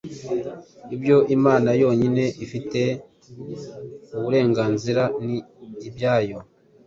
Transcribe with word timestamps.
Ibyo 0.95 1.17
Imana 1.35 1.69
yonyine 1.81 2.23
ifite 2.45 2.81
uburenganzira 4.17 5.03
ni 5.25 5.37
ibyayo 5.87 6.37